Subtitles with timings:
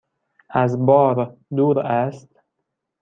[0.49, 2.29] از بار دور است؟